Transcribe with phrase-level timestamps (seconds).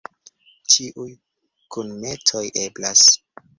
[0.75, 1.05] Ĉiuj
[1.77, 3.07] kunmetoj eblas.